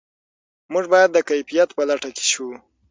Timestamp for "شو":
2.31-2.47